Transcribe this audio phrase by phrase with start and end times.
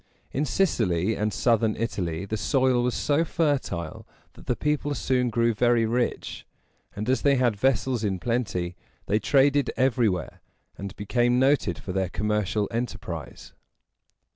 [0.31, 5.53] In Sicily and southern Italy the soil was so fertile that the people soon grew
[5.53, 6.43] very rich;
[6.95, 8.75] and, as they had vessels in plenty,
[9.05, 10.41] they traded everywhere,
[10.75, 13.53] and became noted for their commercial enterprise.